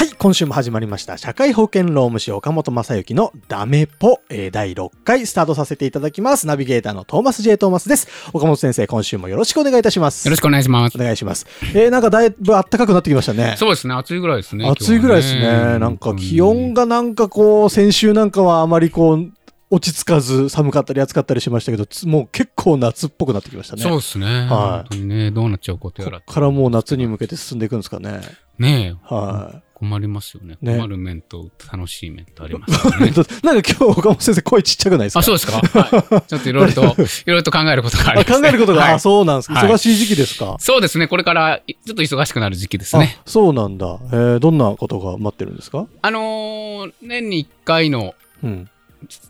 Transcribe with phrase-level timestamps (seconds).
[0.00, 1.18] はい、今週も始まりました。
[1.18, 6.46] 社会保険労務士岡本正幸のダメポ、えー第6回スタートさせていただきます。
[6.46, 7.58] ナビゲーターのトーマス J.
[7.58, 8.08] トーマスです。
[8.32, 10.26] 岡本先生、今週もよろしくお願いいたします。
[10.26, 10.98] よろしくお願いしますお。
[10.98, 11.46] 願いします。
[11.74, 13.56] えー、なんかだいぶ暖かくなってきましたね。
[13.58, 14.66] そうですね、暑いぐらいですね。
[14.66, 15.40] 暑いぐらいですね。
[15.42, 19.30] 今日はなんか気温がなんかこう、先週なんかはあまりこう、
[19.68, 23.82] 落ち着かず寒かったり暑かったりしましたけど、つもう結構夏っぽくなってきましたね。
[23.82, 24.26] そうですね。
[24.26, 26.34] はい本当にね、どうなっちゃうことやらこっ。
[26.34, 28.22] からもう夏に向けて進んでいくんですかね。
[28.58, 30.58] ねえ、は困りますよね。
[30.60, 33.10] ね困る面と楽しい面とありますからい。
[33.10, 33.16] ね。
[33.42, 35.20] なんか今日岡本先生声ちっちゃくないですか？
[35.20, 36.28] あ、そうですかはい。
[36.28, 39.54] ちょっといろいろと、いろいろと考えることがありあます、考えることが、はいあ、そうなんですか。
[39.54, 40.56] はい忙しい時期ですか？
[40.60, 43.16] そうですね、これからちょっと忙しくなる時期ですね。
[43.18, 43.98] あ、そうなんだ。
[44.12, 45.86] えー、どんなことが待ってるんですか？
[46.02, 48.68] あのー年に1回のうん。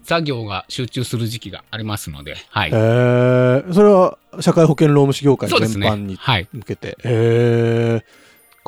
[0.05, 2.71] 作業が集中する時期がありますので、はい。
[2.73, 6.49] えー、それは社会保険労務士業界全般にはい。
[6.53, 6.99] 向けて。
[7.05, 8.01] え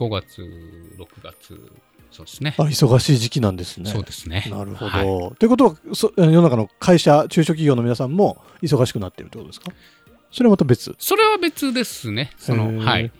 [0.06, 1.72] 5月、6月、
[2.10, 2.62] そうですねー、。
[2.62, 3.90] あ、忙しい時期なんですね。
[3.90, 4.46] そうですね。
[4.50, 4.90] なるほど。
[4.90, 9.72] はいということはそ、世の中の会社、中小企業の皆さんも忙しくなっているってことですか？
[10.30, 10.94] それはまた別。
[10.98, 12.30] それは別ですね。
[12.38, 13.12] そへの、ーはい。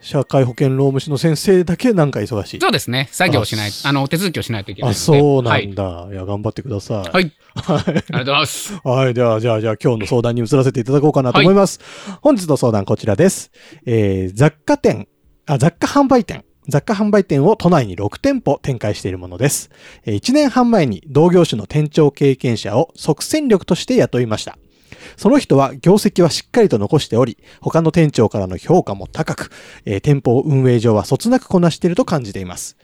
[0.00, 2.60] 社会保険労務士の先生だけなんか忙しい。
[2.60, 3.08] そうですね。
[3.12, 4.94] 作業しないあ、あの、お手続きをしないといけないあ。
[4.94, 6.08] そうなはいんだ。
[6.10, 7.10] い、や、頑張ってください。
[7.10, 7.32] はい。
[7.54, 8.80] ありがとうございます。
[8.82, 9.14] はい。
[9.14, 11.78] では、じゃあ、じゃあ、今日の相談に移らせていただこうかなと思います。
[12.20, 13.52] 本日の相談こちらです。
[13.86, 15.06] えー、雑貨店、
[15.44, 16.44] あ、雑貨販売店。
[16.68, 19.70] 雑貨販売店を都内に6店舗展開しているものです。
[20.06, 24.56] 1年半前に同業種の店長経験者を即戦力として雇いました。
[25.16, 29.50] その人は業績はしっかりと残しており、他の店長からの評価も高く、
[29.84, 32.76] え店舗運営上はそつなくこなしていると感じています。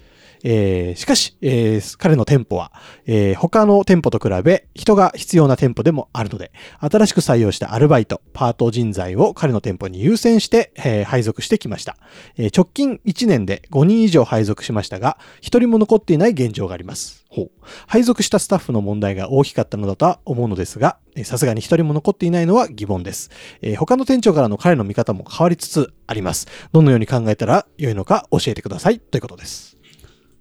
[0.44, 2.72] えーしかし、えー彼の店舗は、
[3.06, 11.96] えー他の店舗と比べ人が必要な店舗でもあるので、新しく採用したアルバイト、パート人材を彼の店舗に優先して、えー配属してきました。
[12.36, 17.24] えー直近1年で5人以上配属しましたが、1人も残っていない現状があります。
[17.30, 17.50] ほう
[17.86, 23.30] 配属したスタッフの問題が大きかったのだとは思うのですが、さすがに1人も残っていないのは疑問です。
[23.62, 26.46] えー他の店長からの彼の見方も変わりつつあります。
[26.72, 28.98] どのように考えたら良いのか教えてください。
[28.98, 29.77] ということです。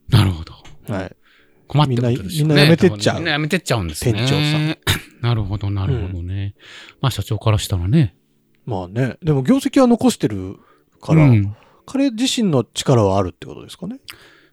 [0.09, 0.53] なるほど。
[0.93, 1.15] はい。
[1.67, 2.53] 困ってことですよね。
[2.53, 4.13] みんなみんな辞めてっちゃうみんな辞めてっちゃうんですね。
[4.13, 4.77] 店長さん。
[5.21, 6.55] なるほど、なるほどね。
[7.01, 8.15] まあ、社長からしたらね。
[8.65, 10.57] まあね、でも業績は残してる
[11.01, 11.55] から、うん
[11.89, 14.01] 彼自身の力はあるってことですかね。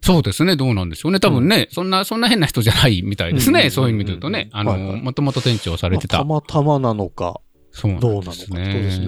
[0.01, 1.19] そうですね、どうなんでしょうね。
[1.19, 3.53] 多分ね、そんな、そんな変な人じゃないみたいですね。
[3.53, 4.51] うんうんうんうんそういう意味で言うとね。
[4.53, 6.23] あの、もともと店長をされてた。
[6.23, 7.41] まあたまたまなのか、
[7.73, 9.01] そうなんどうなのかってです。
[9.01, 9.07] ね。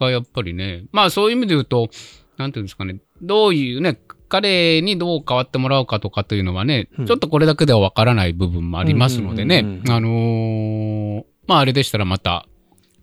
[0.00, 1.90] がやっぱりね、まあそういう意味で言うと、
[2.38, 4.00] なんていうんですかね、どういうね、
[4.32, 7.06] 彼にどう変わってもらうかとかというのはね、うん。
[7.06, 12.46] ちょっとこれだけではわからない部分もありますのでね、あのーまああれでしたらまた、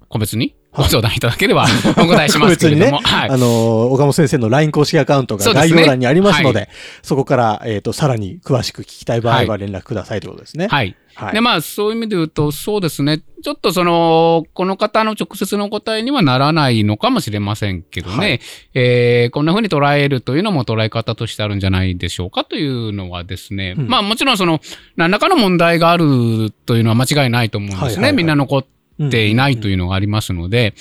[0.07, 1.65] 個別にはいご相談いただければ
[1.97, 3.37] お答えしますけれども、はいあ。
[3.37, 6.69] のー岡本先生の LINE 公式アカウントが概要欄にありますので、
[7.01, 10.67] そはこから、えっ、と、さらに詳しく聞きたい場合は連絡くださいということですね。
[10.69, 10.95] はい。
[11.15, 11.33] はい。
[11.33, 13.21] で、まあ、そういう意味で言うと、そうですね。
[13.43, 18.17] ちょっとその、この方の直接の答えにはならないのかもしれませんけどね。
[18.17, 18.39] はい
[18.75, 23.75] えーこんな風に捉えるというのも捉え方としてあるんじゃないでしょうかというのはですね。
[23.77, 24.61] うんまあ、もちろんその、
[24.95, 28.11] 何らかの問題があるというのは間違いないと思うんですね。
[28.11, 28.78] みんな残って
[29.27, 30.73] いないというのがありますので。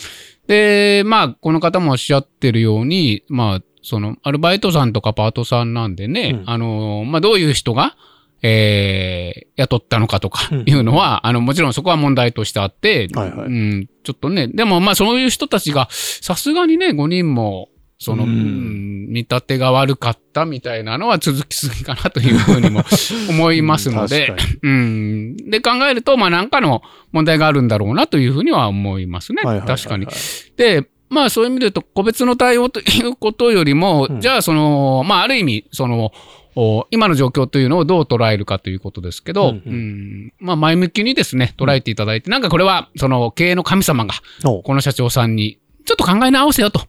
[0.47, 6.51] で、まあ、この方もおっしゃってるように、まあ、その、アルバイトさんとかパートさんなんでね、うん。
[6.51, 7.97] あの、まあ、どういう人が、
[8.43, 10.65] えー雇ったのかとかうん。
[10.67, 13.47] いうのは、あの、もちろんそこは問題としてあって、はいはい。
[13.49, 17.69] うん、ちょっとね、でもまあそういう人たちが、さすがにね、5人も、
[17.99, 18.31] その、うん。
[18.31, 18.78] うん
[19.09, 22.85] 見立てが悪かったみたいなのは続きすぎかなというふうにも
[23.31, 25.37] 思いますので、うん。
[25.37, 26.83] で、考えると、まあ何かの
[27.13, 29.43] 問題があるんだろうなというふうには思いますね。
[29.43, 30.07] 確かに。
[30.57, 34.21] で、まあそういう意味で言うと、個別の対応ということよりも、うん。
[34.21, 36.13] じゃあその、まあある意味、その、
[36.55, 39.73] お今の状況というのをどう捉えるかということですけど、うんうん。
[39.73, 40.33] うん。
[40.41, 44.15] まあ前向きにですね、捉えていただいて、なんかこれは、その経営の神様が、
[44.45, 46.81] おこの社長さんにちょっと考え直せよと。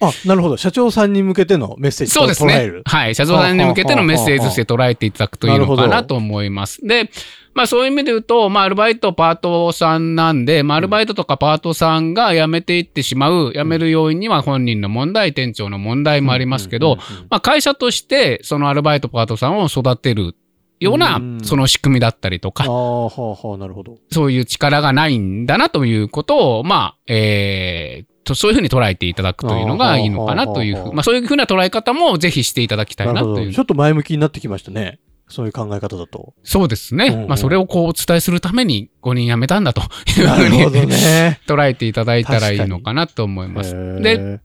[0.00, 0.56] あ、なるほど。
[0.56, 2.82] 社長さんに向けてのメッセージそうですねと捉える。。
[2.84, 3.14] はい。
[3.14, 6.84] 社長さんに向けてのメッセージとして捉えていただくといいのかなと思います。
[6.84, 7.10] で、
[7.54, 16.96] まあそういう意味で言うと、まあアルバイト、パートさんなんで、まあアルバイトとかパートさんが辞めていってしまう、辞める要因には本人の問題、店長の問題もありますけど、
[17.30, 20.34] まあ会社としてそのアルバイト、パートさんを育てる
[20.82, 23.98] ようなうん、その仕組みだったりとかあ、あ、はあ、はあ、なるほど。
[24.10, 33.52] そういう力がないんだなということを、まあ、えーと、そういうふうに捉えていただくというのがいいのかなというふう、まあそういうふうな捉え方もぜひしていただきたいなという。
[33.52, 35.00] ちょっと前向きになってきましたね。
[35.28, 36.34] そういう考え方だと。
[36.42, 37.06] そうですね。
[37.06, 39.80] うんうんまあ、それをこうお伝えするために5人辞めたんだと
[40.18, 41.40] いうなふうにね。
[41.48, 43.74] 捉えていただいたらいいのかなと思います。
[44.02, 44.40] で、で、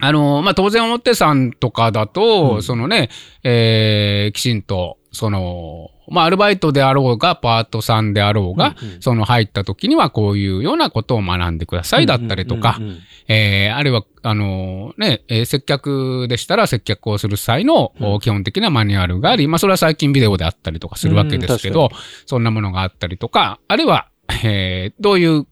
[0.00, 3.10] あの、まあ、当然表さんとかだと、うんそのね、
[3.42, 9.02] えーきちんと、その、まあ、アルバイトであろうが、パートさんであろうが、うんうん。
[9.02, 12.78] その入った時にはこういうようなことを学んでくださいだったりとか、
[13.26, 18.06] えーあるいは、あのね、えー接客でしたら接客をする際の、うん。
[18.14, 24.08] お基本的なマニュアルがあり、まあそれは最近ビデオであったりとかするわけですけど、うんそんなものがあったりとか、あるいは、
[24.44, 25.46] えーどういう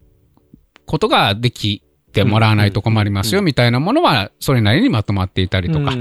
[0.87, 1.83] ことができ
[2.17, 5.93] てもらわないと困りますよみたいなものは、それなりにまとまっていたりとか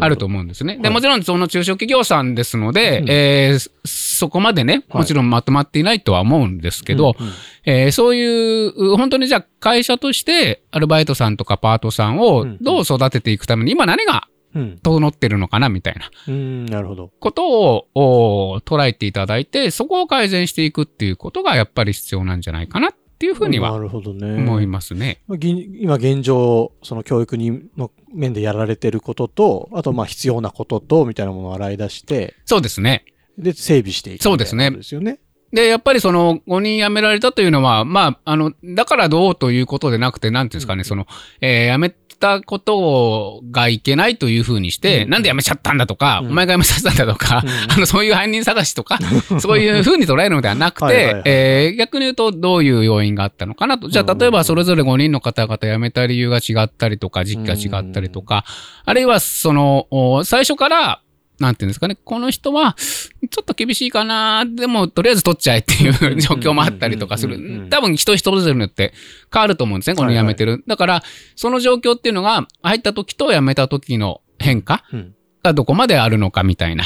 [0.00, 0.76] あると思うんですね。
[0.76, 0.92] で、はい。
[0.92, 5.02] もちろんその中小企業さんですので、うんえーそこまでね、はい。
[5.02, 7.16] もちろんまとまっていないとは思うんですけど、
[7.64, 14.78] えーそういう、本当にじゃあ会社としてアルバイトさんとかパートさんをうんどう育てていくために今何がうん。
[14.82, 16.08] 整ってるのかなみたいな。
[16.28, 17.10] うん、なるほど。
[17.18, 23.72] ことをお捉えていただいて、そこを改善していくっていうことがやっぱり必要なんじゃないかなっていうふうになは。
[23.74, 25.22] 思いますね。
[25.26, 25.50] まあぎ
[25.80, 33.04] 今現状、その教育にの面でやられてることと、あとまあ必要なことと、みたいなものを洗い出して、そうですね。
[33.38, 35.18] で、整備していくそうですねですよね。
[35.52, 41.06] で、やっぱりその5人辞められたというのは、まあ、あの、だからどうということでなくて、なんていうんですかね、うんその、
[41.40, 41.94] えー辞め
[42.24, 45.10] たことがいけないというふうにして、うん。
[45.10, 46.30] なんで辞めちゃったんだとか、うん。
[46.30, 47.50] お前が辞めさせたんだとか、うん。
[47.72, 48.98] あの、そういう犯人探しとか、
[49.40, 53.88] そういうふうに捉えるのではなくて、えー逆に言うとどういう要因があったのかなと。
[53.88, 58.44] じゃあ、例えばそれぞれ5人の方々辞めた理由が違ったりとか、時期が違ったりとか、
[58.84, 61.00] あるいはその、お最初から、
[61.38, 67.68] なんていうんですかね、この人は、ちょっと厳しいかな、でも、とりあえず取っちゃえっていう状況もあったりとかする。
[67.70, 68.92] 多分、人それぞれによって
[69.32, 70.62] 変わると思うんですね、この辞めてる。
[70.66, 71.02] だから、
[71.34, 75.14] その状況っていうのが、入った時と辞めた時の変化うん
[75.44, 76.84] がどこまであるのかみたいな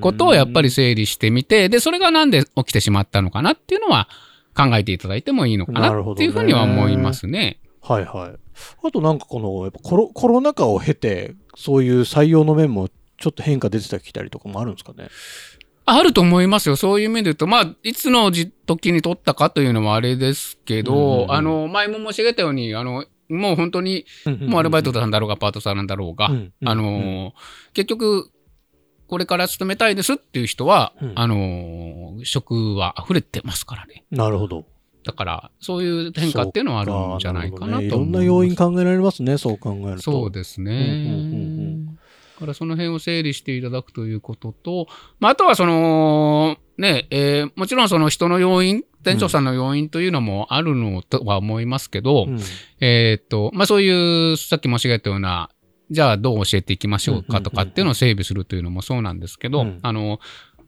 [0.00, 4.08] ことをやっぱり整理してみて、で、それがなんで起きてしまったのかなっていうのは
[4.56, 7.60] 考えていただいてもいいのかなっていうふうには思いますね。
[7.82, 8.36] はいはい。
[8.82, 12.88] あとなんかこの、やっぱコロコロナ禍を経て、そういう採用の面も
[13.18, 15.08] ちょっと変化出てきたりとかもあるんですかね？
[15.90, 16.76] あると思いますよ。
[16.76, 27.32] そういう意味で言うと、まあ、いつの時時に取ったかというのもあれですけど、うんあの、前も申し上げたように、あの、もう本当に、もうアルバイトさんだろうが、パートさんなんだろうが、うんうんあの、
[27.72, 28.30] 結局、
[29.06, 34.04] これから勤めたいですっていう人は、うんあの、職は溢れてますからね。
[34.10, 34.66] なるほど。
[35.04, 40.02] だから、そういう変化っていうのはあるんじゃないかなと思いろんな要因考えられますね、そう考えると。
[40.02, 40.72] そうですね。
[40.72, 41.57] うんうんうん
[42.38, 44.86] からその辺を整理していただくということと、
[45.20, 52.38] まあ、あとはその、ね、えーもちろんその人の要因、店長さんの要因というのもあるのとは思いますけど、うん。
[52.80, 55.50] えーっと、まあ、そういう、さっき申し上げたような、
[55.90, 59.78] じゃあどう教えていきましょうかとかっていうのを整備するというのもそうなんですけど、うん。
[59.82, 60.20] あの、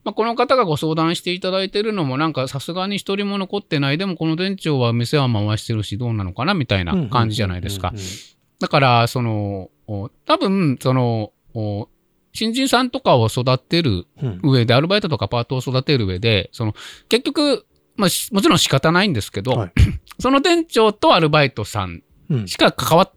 [0.02, 7.92] まあ、この方がご相談していただいているのもなんかさすがに一人も残ってない、でもこの店長は店は回してるしどうなのかなみたいな感じじゃないですか。
[8.61, 11.33] だから、その、お多分、その、お
[12.33, 14.40] 新人さんとかを育てるうん。
[14.42, 16.75] 上で、アルバイトとかパートを育てる上で、その、
[17.09, 17.66] 結局、
[17.97, 19.73] まあ、しもちろん仕方ないんですけど、はい。
[20.21, 22.49] その店長とアルバイトさんうん。
[22.49, 23.11] しか関わ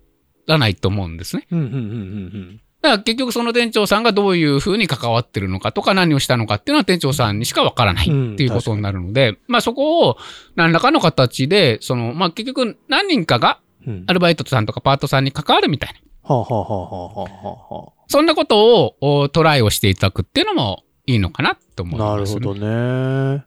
[0.48, 1.48] らないと思うんですね。
[1.52, 10.18] うんうんうんうんだから結局その店長さんがどういうふうに関わってるのかとか何をしたのかっていうのは店長さんにしかわからないうんっていうことになるので、まあそこを
[10.58, 13.94] 何らかの形で、その、まあ結局何人かがうん。
[13.94, 16.36] うんアルバイトさんとかパートさんに関わるみたいな。
[16.36, 17.30] はあはあはあはあは
[17.72, 22.40] あはそんなことをおトライをしていただくっていうのもいいのかなと思います、ね。
[22.40, 23.46] るほどね。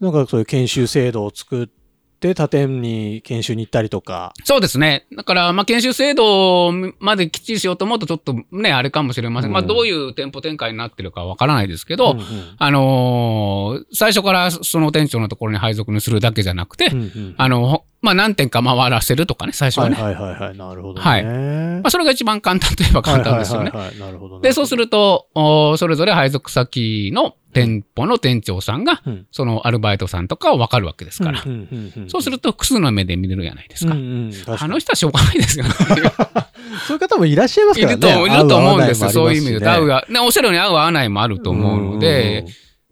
[0.00, 4.32] なんかそういう研修制度を作って、他店に研修に行ったりとか。
[4.44, 5.06] そうですね。
[5.16, 9.50] だから、まあ、研修制度まできっちりしようと思うと、ちょっとね、あれかもしれません。
[9.50, 12.24] うんまあ、どういう店舗展開になってるかわからないですけど、うんうん
[12.58, 20.02] あのー最初からその店長のところに配属にするだけじゃなくて、うんうんあの、ほまあ、何店か回らせるとかね、最初ははいね。
[20.02, 20.56] はいはいはい。
[20.56, 21.08] なるほどね。
[21.08, 23.70] はいまあ、それが一番簡単といえば簡単ですよね。
[23.70, 24.42] はいはいはいはいなるほどね。
[24.42, 31.42] で、そうすると、おそれぞれ配属先の店舗の店長さんが、うんそのアルバイトさんとかを分かるわけですから。
[31.44, 33.94] うんうんうんうんそうすると複数の目で見れるじゃないですか。
[33.94, 35.70] うんうん確かにあの人はしょうがないですよね。
[36.86, 38.00] そういう方もいらっしゃいますいからね。
[38.08, 39.10] ると、いると思うんですよ。
[39.10, 39.68] そういう意味で。
[39.68, 42.46] 合うが、ね、おっしゃるように合う合わないもあると思うので、ん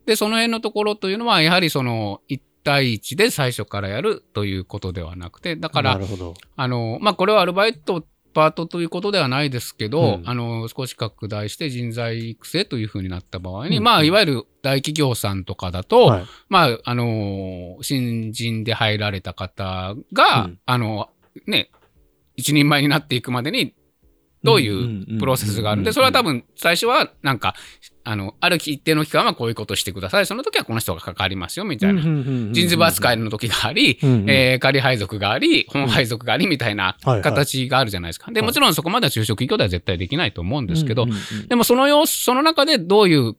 [0.06, 6.35] で、その辺のところというのは、やはりその、1対1で最初からやるということではなくて、だから、なるほど。
[6.56, 8.04] あの、まあ、これはアルバイト、
[8.35, 10.23] パートということではないですけど、うん。
[10.28, 13.85] あの、少し拡大して人材育成というふうになった場合に、うん。
[13.85, 16.25] まあ、いわゆる大企業さんとかだと、はい。
[16.49, 20.58] まあ、あの、新人で入られた方が、うん。
[20.66, 21.08] あの、
[21.46, 21.70] ね、
[22.35, 23.75] 一人前になっていくまでに、
[24.47, 25.83] どういうプロセスがある。
[25.83, 27.55] んで、それは多分最初はなんか、
[28.05, 30.26] あの、ある一定の期間はこういうことしてください。
[30.26, 32.00] その時はこの人が関わりますよ、みたいな。
[32.00, 38.31] 人事部扱いの時があり、えー仮配属があり、本配属がありみたいな形があるじゃないですか。
[38.31, 38.47] で、はい。
[38.47, 41.07] もちろんそこまでは中小企業では絶対できないと思うんですけど
[41.49, 43.35] でもその様子、その中でどういう、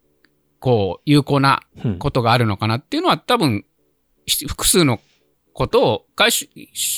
[0.59, 1.97] こう、有効なうん。
[1.99, 3.63] ことがあるのかなっていうのは多分、
[4.25, 4.99] し複数の
[5.57, 6.47] ことを、回収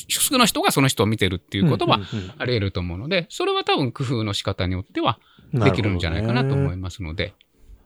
[0.10, 2.02] 複数の人がその人を見てるっていうことは
[2.38, 5.18] あり得ると思うので、それは多分工夫の仕方によっては
[5.54, 7.34] できるんじゃないかなと思いますので。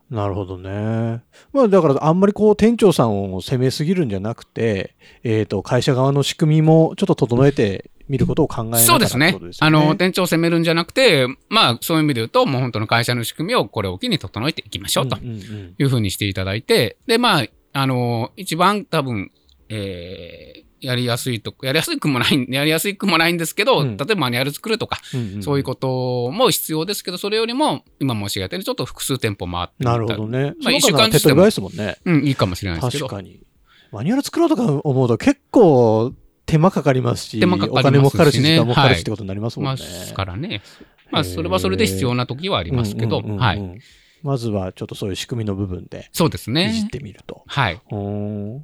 [0.09, 1.23] なるほどね。
[1.53, 9.51] まあだからあんまりこう店長さんを責めすぎるんじゃなくて、えっ、と、会社側の仕組みもちょっと整えてみることを考えながらそうですねってこと。
[9.59, 19.31] あの、店長を責めるんじゃなくて、まあ、そういう意味で言うと、もう本当の会社の仕組みをこれを機に整えていきましょうというふうにしていただいて、で、まあ、あの、一番多分、
[19.73, 30.53] えーやりやすいと、やりやすくもない、 やりやすくもないんですけど、うん例えばマニュアル作るとか、うんんそういうことも必要ですけど、それよりも、今申し上げたように、ちょっと複数店舗回ってなるほどね。
[30.61, 31.97] まあ一週間ずつでも手っ取り早いですもんね。
[32.03, 33.07] うん、いいかもしれないですけど。
[33.07, 33.39] 確かに。
[33.93, 36.13] マニュアル作ろうとか思うと結構
[36.45, 39.81] 手間かかりますし、手間かかりますしねお金もかかるし、時間もかかるはいしってことになりますもんまね。
[40.11, 40.61] あ、からね。
[41.11, 43.79] まあ、それはそれで必要な時はありますけど、はい。
[44.23, 46.89] まずはちょっとそういう仕組みの部分でそうですいじっね。
[46.89, 47.43] てみると。
[47.45, 47.81] はい。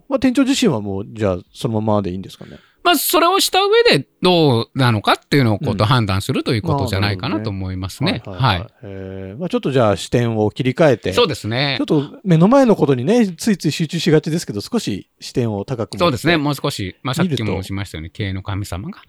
[0.07, 2.57] まあ、店長自身はもう、じゃあ、そのままでいいんですかね？
[2.81, 8.23] まあ、それをした上でどうなのかっていうのをこうんうと判断するということじゃないかなと思いますね。
[8.25, 8.63] ははいい。
[8.83, 11.85] えーまあ、ちょっとじゃあ視点を切り替えて、そうですねちょっ。
[11.87, 16.37] と目の前のことにね、ついつい集中しがちですけど、少し視点を高くそうですね。
[16.37, 18.99] もう少し、まあ、さっきも申しましたように、経営の神様が、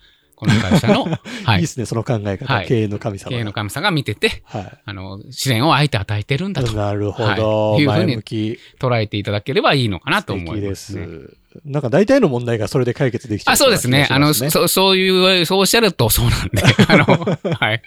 [0.40, 1.04] この会社の、
[1.44, 1.58] はいい。
[1.58, 3.44] いですね、その考え方、はい経営の神様経営が。
[3.44, 6.64] の神様が見てて、はあの、試練をあえて与えてるんだい。
[6.64, 8.22] となるほど、はいいうふうに。
[8.80, 11.06] 捉えていただければいいのかなと思素敵でいます、ね。
[11.06, 11.39] す。
[11.64, 14.06] なんか大体の問題がそれで解決できちゃうあ、そうですね。
[14.10, 17.04] あの、そ、そういう、そうおっしゃるとそうなんで、あの、
[17.54, 17.82] はい。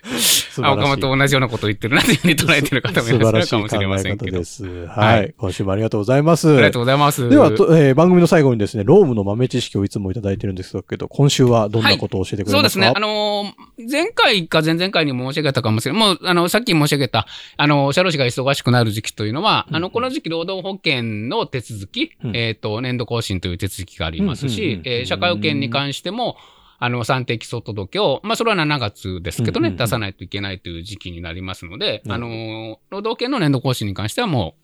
[0.61, 4.37] あ岡本同じようなことを言ってるなというふうに捉えてる方もいらっしゃるかもしれまえせんけど。
[4.37, 4.65] 方です。
[4.65, 4.93] は。
[4.93, 6.49] はい今週もありがとうございます。
[6.49, 7.29] ありがとうございます。
[7.29, 12.93] では、とえー番組の最後にですね、ロームの豆知識をいつもいただいてるんですけど、今週はどんなことを教えてくれますか、そうですね。
[12.95, 16.01] あのー前回か前々回に申し上げたかもしれない。
[16.01, 17.25] もう、あの、さっき申し上げた、
[17.57, 22.35] あの、社労士が忙しくなる時期というのは、うんあの、この時期労働保険の手続き、うん。
[22.35, 26.37] えっ、と、年度更新という手続きがありますしうんうんうん、えー社会保険に関しても、
[26.79, 29.77] あの、算定基礎届を、まあ、それは7月ですけどね、うんうんうん。
[29.77, 34.55] 出さないといけないという時期になりますので、あなるほどの、労働保険の年度更新に関してはも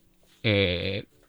[0.43, 1.19] う、えー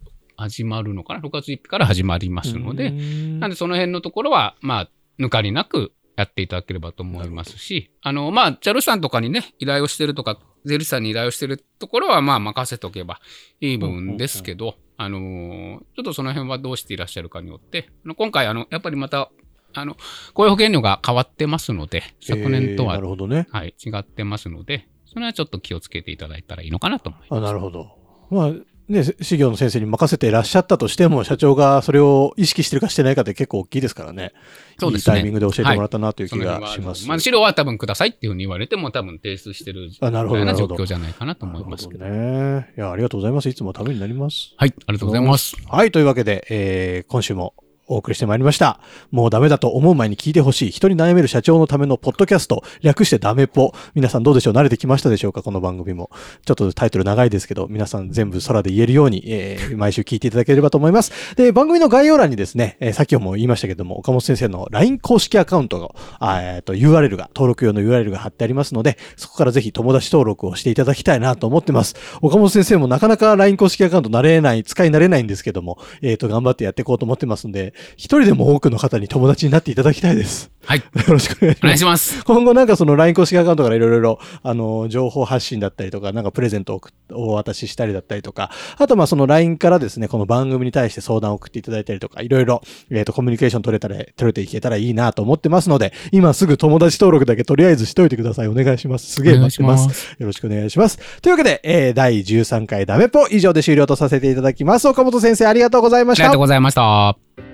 [0.41, 13.21] 始まるのかな ?6 月1日から始まりますので、ななんでその辺のところは、まあ、抜かりなくやっていただければと思いますし、あの、まあ、チャルさんとかにね、依頼をしてるとか、税理士さんに依頼をしてるところは、まあ、任せておけば
[13.61, 19.31] いい部分ですけど、あのーちょっとその辺はどうしていらっしゃるかによって、あの今回、あの、やっぱりまた、
[19.73, 19.97] あの、
[20.35, 23.47] 雇用保険料が変わってますので、昨年とは、えーなるほどね。
[23.51, 27.39] はい、違ってますので、それはちょっと気をつけていただいたらいいのかなと思います。
[27.39, 27.97] あなるほど。
[28.31, 28.53] まあ、
[28.91, 34.33] ね、事業の先生に任せていらっしゃったとしても、社長がそれを意識してるかしてないかって結構大きいですからね。
[34.81, 37.07] そうですねいいタイミングで教えてもらったなという気がします。
[37.07, 42.05] まあ、資料は多分くださいっていうふうに言われても多分提出してるあなるほどな状況じゃないかなと思いますけど。
[42.05, 42.73] どね。
[42.77, 43.49] いや、ありがとうございます。
[43.49, 44.55] いつもためになります。
[44.57, 45.57] はい、ありがとうございます。
[45.69, 47.55] はい、というわけで、えー今週も
[47.91, 48.79] お送りしてまいりました。
[49.11, 53.73] もうダメだと思う前に聞いてほしい、人に悩める社長のためのポッドキャスト、略してダメポ。
[53.95, 54.55] 皆さんどうでしょう？
[54.55, 55.43] 慣れてきましたでしょうか？
[55.43, 56.09] この番組も。
[56.47, 61.35] ちょっとタイトル長いですけど、皆さん全部空で言えるように、えー毎週聞いていただければと思います。
[61.37, 71.97] で、番組の概要欄にですね、えーさっきも言いましたけども、岡本先生の LINE 公式アカウントが、えっと、URL が、登録用の URL が貼ってありますので、そこからぜひ友達登録をしていただきたいなと思ってます。
[72.21, 80.51] 岡本先生もなかなか LINE 公式アカウント慣れない、使い慣れないんですけども、えっ、と、頑張ってやっていこうと思ってますんで、一人でも多くの方に友達になっていただきたいです。
[80.65, 80.79] はい。
[81.09, 81.75] よろしくお願いしお願ます。
[81.75, 82.25] いします。
[82.25, 86.81] 今後なんかその LINE 公式アカウントからいろいろ、あの、情報発信だったりとか、なんかプレゼントを
[87.13, 98.49] お渡ししたりだったりとか、あとまあその LINE からですね、この番組に対して相談を送っていただいたりとか、いろいろ、えっ、と、コミュニケーション取れたら、取れていけたらいいなと思ってますので、今すぐ友達登録だけとりあえずしといてください。
[98.49, 99.11] お願いします。
[99.13, 99.89] すげえ待ってます。
[99.89, 100.17] す。
[100.19, 100.99] よろしくお願いします。
[101.21, 104.87] というわけで、えー、第13回ダメポ以上で終了とさせていただきます。
[104.89, 106.41] 岡本先生ありがとうございましたありがとう。
[106.41, 107.50] ございました。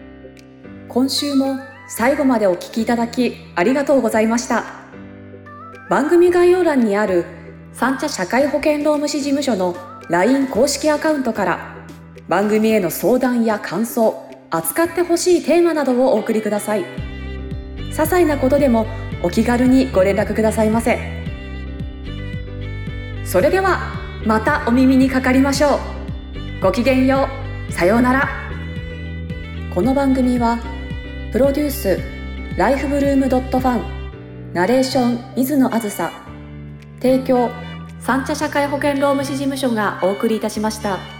[0.96, 4.64] 今週も最後までお聞きいただきありがとうございました。
[5.90, 7.26] 番組概要欄にある
[7.74, 9.76] 三茶社会保険労務士事務所の
[10.08, 11.76] LINE 公式アカウントから
[12.28, 16.86] 番組への相談や感想扱ってほしいテーマなどをお送りください。
[17.90, 18.86] 些細なことでも
[19.22, 20.98] お気軽にご連絡くださいませ。
[23.22, 26.62] それではまたお耳にかかりましょう。
[26.62, 27.28] ごきげんよ
[27.68, 27.70] う。
[27.70, 28.30] さようなら。
[29.74, 30.58] この番組は
[31.36, 32.00] プロデュース
[32.56, 36.10] ライフブルームドットファンナレーション水野あずさ
[36.98, 37.50] 提供
[38.00, 41.15] 三茶社会保険労務士事務所がお送りいたしました。